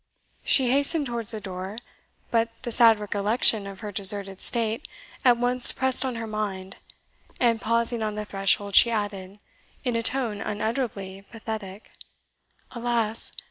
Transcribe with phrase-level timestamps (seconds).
[0.43, 1.77] She hastened towards the door;
[2.31, 4.87] but the sad recollection of her deserted state
[5.23, 6.77] at once pressed on her mind,
[7.39, 9.37] and pausing on the threshold, she added,
[9.83, 11.91] in a tone unutterably pathetic,
[12.71, 13.31] "Alas!